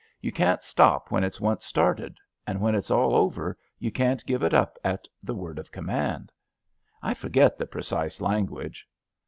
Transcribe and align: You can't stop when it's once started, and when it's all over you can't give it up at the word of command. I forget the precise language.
You 0.19 0.31
can't 0.31 0.63
stop 0.63 1.11
when 1.11 1.23
it's 1.23 1.39
once 1.39 1.63
started, 1.63 2.17
and 2.47 2.59
when 2.59 2.73
it's 2.73 2.89
all 2.89 3.13
over 3.13 3.55
you 3.77 3.91
can't 3.91 4.25
give 4.25 4.41
it 4.41 4.51
up 4.51 4.79
at 4.83 5.07
the 5.21 5.35
word 5.35 5.59
of 5.59 5.71
command. 5.71 6.31
I 7.03 7.13
forget 7.13 7.55
the 7.59 7.67
precise 7.67 8.19
language. 8.19 8.87